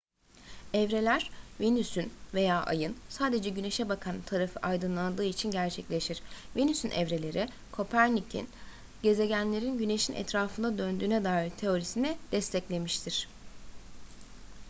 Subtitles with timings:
[0.73, 1.29] evreler
[1.61, 6.21] venüs'ün veya ay'ın sadece güneş'e bakan tarafı aydınlandığı için gerçekleşir.
[6.55, 8.49] venüs'ün evreleri kopernik'in
[9.03, 13.27] gezegenlerin güneş'in etrafında döndüğüne dair teorisini desteklemiştir